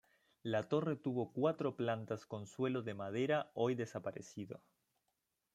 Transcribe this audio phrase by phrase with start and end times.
[0.41, 4.59] La torre tuvo cuatro plantas con suelo de madera hoy desaparecido.